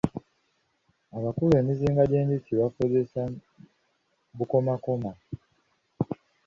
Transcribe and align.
Abaluka 1.15 1.55
emizinga 1.61 2.03
gy'enjuki 2.09 2.51
bakozesa 2.61 3.21
bukomakoma. 4.37 5.11